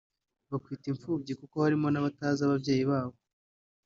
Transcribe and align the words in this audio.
bakwitwa 0.49 0.87
imfubyi 0.93 1.33
kuko 1.39 1.55
harimo 1.63 1.87
n’abatazi 1.91 2.39
ababyeyi 2.43 2.83
babo 2.89 3.17